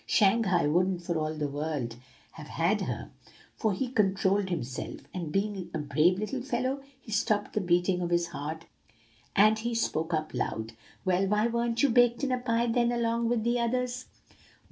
[0.07, 1.95] Shanghai wouldn't for all the world
[2.31, 3.11] have had her;
[3.61, 8.09] so he controlled himself, and, being a brave little fellow, he stopped the beating of
[8.09, 8.65] his heart,
[9.35, 10.73] and he spoke up loud:
[11.05, 14.07] "'Well, why weren't you baked in a pie, then, along with the others?